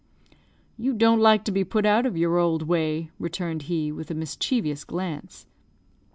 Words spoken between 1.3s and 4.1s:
to be put out of your old way," returned he, with